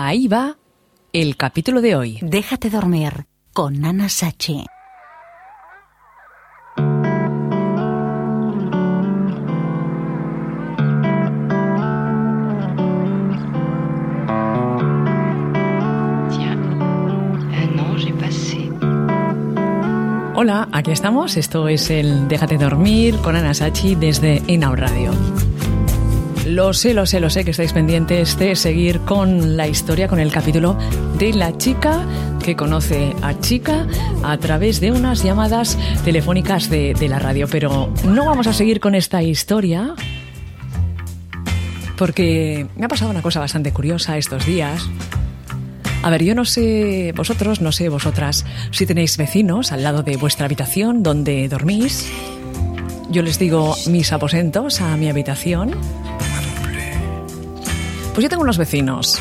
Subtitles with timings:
[0.00, 0.56] Ahí va
[1.12, 2.18] el capítulo de hoy.
[2.22, 4.64] Déjate dormir con Nana Sachi.
[20.36, 21.36] Hola, aquí estamos.
[21.36, 25.10] Esto es el Déjate dormir con Ana Sachi desde Inau Radio.
[26.48, 30.18] Lo sé, lo sé, lo sé que estáis pendientes de seguir con la historia, con
[30.18, 30.78] el capítulo
[31.18, 32.06] de la chica
[32.42, 33.86] que conoce a chica
[34.22, 37.48] a través de unas llamadas telefónicas de, de la radio.
[37.50, 39.94] Pero no vamos a seguir con esta historia
[41.98, 44.88] porque me ha pasado una cosa bastante curiosa estos días.
[46.02, 50.16] A ver, yo no sé vosotros, no sé vosotras, si tenéis vecinos al lado de
[50.16, 52.10] vuestra habitación donde dormís.
[53.10, 55.74] Yo les digo mis aposentos a mi habitación.
[58.18, 59.16] Pues yo tengo unos vecinos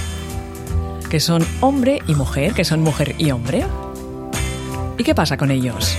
[1.07, 3.63] que son hombre y mujer, que son mujer y hombre.
[4.97, 5.95] ¿Y qué pasa con ellos?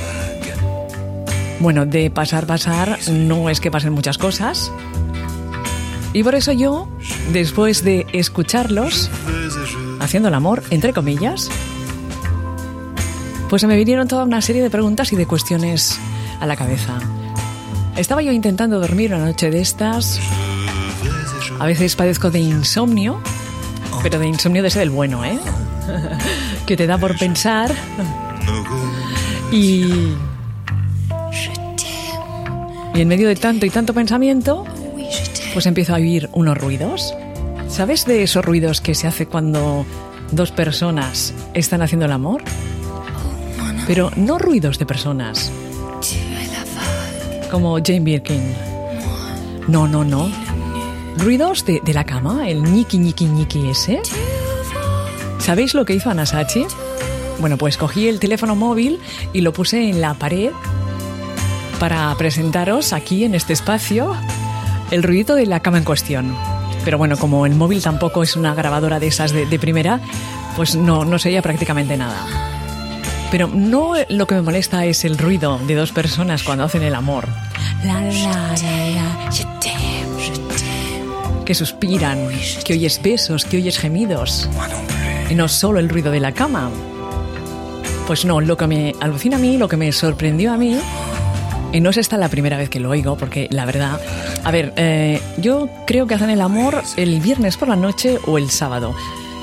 [1.60, 4.72] Bueno, de pasar, pasar, no es que pasen muchas cosas.
[6.12, 6.88] Y por eso yo,
[7.32, 9.08] después de escucharlos,
[10.00, 11.48] haciendo el amor, entre comillas,
[13.48, 16.00] pues se me vinieron toda una serie de preguntas y de cuestiones
[16.40, 16.98] a la cabeza.
[17.96, 20.18] Estaba yo intentando dormir una noche de estas.
[21.58, 23.20] A veces padezco de insomnio,
[24.02, 25.38] pero de insomnio de ese del bueno, ¿eh?
[26.66, 27.72] que te da por pensar.
[29.50, 30.14] Y.
[32.94, 34.64] Y en medio de tanto y tanto pensamiento,
[35.52, 37.14] pues empiezo a oír unos ruidos.
[37.68, 39.84] ¿Sabes de esos ruidos que se hace cuando
[40.32, 42.42] dos personas están haciendo el amor?
[43.86, 45.50] Pero no ruidos de personas.
[47.50, 48.54] Como Jane Birkin.
[49.68, 50.30] No, no, no.
[51.18, 54.00] Ruidos de, de la cama, el ñiqui, ñiqui, ñiqui ese.
[55.38, 56.66] ¿Sabéis lo que hizo Anasachi?
[57.40, 59.00] Bueno, pues cogí el teléfono móvil
[59.32, 60.50] y lo puse en la pared
[61.80, 64.16] para presentaros aquí en este espacio
[64.90, 66.36] el ruido de la cama en cuestión.
[66.84, 70.00] Pero bueno, como el móvil tampoco es una grabadora de esas de, de primera,
[70.56, 72.26] pues no, no se oía prácticamente nada.
[73.30, 76.94] Pero no lo que me molesta es el ruido de dos personas cuando hacen el
[76.94, 77.28] amor.
[77.84, 79.30] La, la, la.
[81.48, 82.28] Que suspiran,
[82.62, 84.46] que oyes besos, que oyes gemidos.
[85.30, 86.68] Y no solo el ruido de la cama.
[88.06, 90.78] Pues no, lo que me alucina a mí, lo que me sorprendió a mí,
[91.72, 93.98] y no es esta la primera vez que lo oigo, porque la verdad,
[94.44, 98.36] a ver, eh, yo creo que hacen el amor el viernes por la noche o
[98.36, 98.94] el sábado.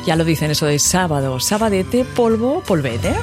[0.05, 3.15] Ya lo dicen eso de sábado, sabadete, polvo, polvete.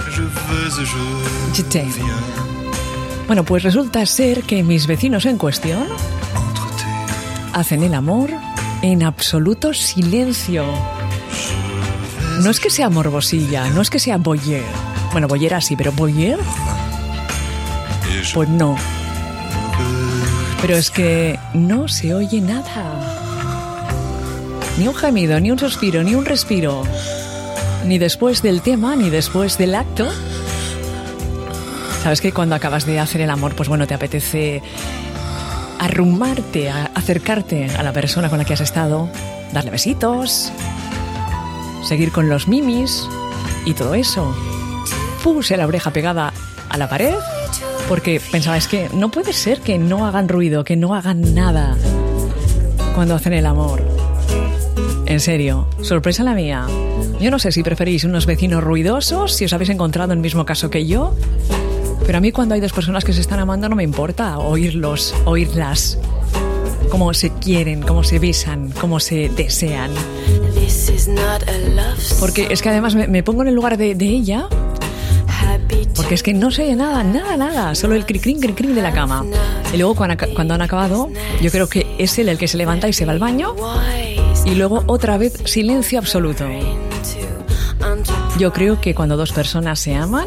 [3.29, 5.87] Bueno, pues resulta ser que mis vecinos en cuestión
[7.53, 8.31] hacen el amor
[8.83, 10.65] en absoluto silencio.
[12.43, 14.65] No es que sea morbosilla, no es que sea boyer.
[15.13, 16.39] Bueno, boyer así, pero boyer.
[18.35, 18.77] Pues no.
[20.61, 23.13] Pero es que no se oye nada.
[24.79, 26.83] Ni un gemido, ni un suspiro, ni un respiro.
[27.87, 30.09] Ni después del tema, ni después del acto.
[32.03, 34.63] Sabes que cuando acabas de hacer el amor, pues bueno, te apetece
[35.83, 39.09] arrumarte, acercarte a la persona con la que has estado,
[39.53, 40.53] darle besitos,
[41.85, 43.09] seguir con los mimis
[43.65, 44.33] y todo eso.
[45.25, 46.33] Puse la oreja pegada
[46.69, 47.15] a la pared
[47.89, 51.77] porque pensaba, es que no puede ser que no hagan ruido, que no hagan nada
[52.95, 53.83] cuando hacen el amor.
[55.07, 56.65] En serio, sorpresa la mía.
[57.21, 60.45] Yo no sé si preferís unos vecinos ruidosos, si os habéis encontrado en el mismo
[60.45, 61.17] caso que yo,
[62.13, 65.15] pero a mí cuando hay dos personas que se están amando no me importa oírlos,
[65.25, 65.97] oírlas,
[66.91, 69.91] cómo se quieren, cómo se besan, cómo se desean.
[72.21, 74.47] Porque es que además me, me pongo en el lugar de, de ella
[75.97, 78.93] porque es que no se oye nada, nada, nada, solo el cricrín, cricrín de la
[78.93, 79.25] cama.
[79.73, 81.09] Y luego cuando, cuando, han acabado,
[81.41, 83.57] yo creo que es él el que se levanta y se va al baño.
[84.45, 86.45] Y luego otra vez silencio absoluto.
[88.39, 90.27] Yo creo que cuando dos personas se aman,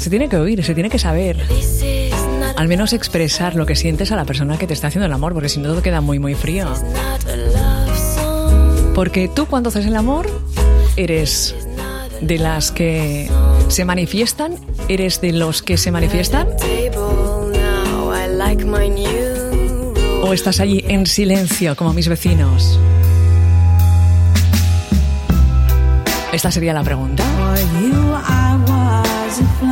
[0.00, 1.36] se tiene que oír, se tiene que saber.
[2.56, 5.34] Al menos expresar lo que sientes a la persona que te está haciendo el amor,
[5.34, 6.66] porque si no todo queda muy, muy frío.
[8.94, 10.26] Porque tú cuando haces el amor,
[10.96, 11.54] eres
[12.22, 13.30] de las que
[13.68, 14.54] se manifiestan?
[14.88, 16.48] ¿Eres de los que se manifiestan?
[20.22, 22.80] ¿O estás allí en silencio como mis vecinos?
[26.32, 27.24] Esta sería la pregunta.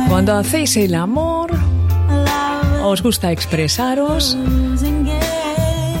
[0.07, 1.51] Cuando hacéis el amor,
[2.83, 4.37] ¿os gusta expresaros?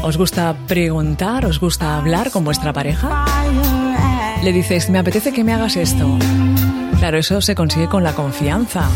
[0.01, 1.45] ¿Os gusta preguntar?
[1.45, 3.25] ¿Os gusta hablar con vuestra pareja?
[4.43, 6.17] Le dices, me apetece que me hagas esto.
[6.97, 8.89] Claro, eso se consigue con la confianza.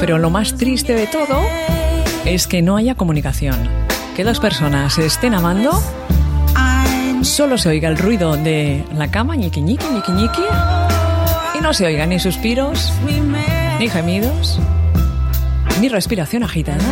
[0.00, 1.40] Pero lo más triste de todo
[2.24, 3.56] es que no haya comunicación.
[4.14, 5.82] Que dos personas se estén amando,
[7.22, 10.42] solo se oiga el ruido de la cama, ñiqui ñiqui, ñiqui ñiqui,
[11.58, 12.92] y no se oigan ni suspiros,
[13.78, 14.58] ni gemidos,
[15.80, 16.82] ni respiración agitada.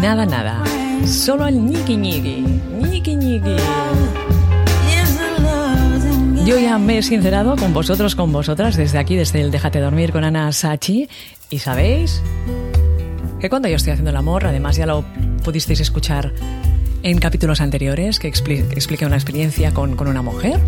[0.00, 0.62] Nada, nada.
[1.06, 2.44] Solo el ñiqui ñiqui,
[2.80, 3.56] ñiqui ñiqui.
[6.44, 10.12] Yo ya me he sincerado con vosotros, con vosotras, desde aquí, desde el Déjate dormir
[10.12, 11.08] con Ana Sachi.
[11.50, 12.22] Y sabéis
[13.38, 15.04] que cuando yo estoy haciendo el amor, además ya lo
[15.44, 16.32] pudisteis escuchar
[17.02, 20.58] en capítulos anteriores, que expliqué una experiencia con, con una mujer,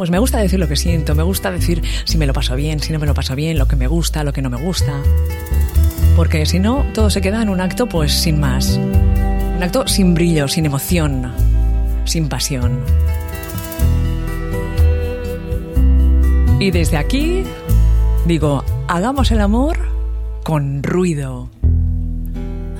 [0.00, 2.80] pues me gusta decir lo que siento, me gusta decir si me lo paso bien,
[2.80, 4.94] si no me lo paso bien, lo que me gusta, lo que no me gusta.
[6.16, 8.78] Porque si no, todo se queda en un acto pues sin más.
[8.78, 11.30] Un acto sin brillo, sin emoción,
[12.06, 12.80] sin pasión.
[16.58, 17.42] Y desde aquí
[18.24, 19.76] digo, hagamos el amor
[20.44, 21.50] con ruido.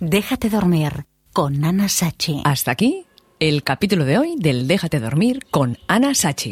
[0.00, 2.42] Déjate dormir con Ana Sachi.
[2.44, 3.04] Hasta aquí
[3.38, 6.48] el capítulo de hoy del Déjate dormir con Ana Sachi.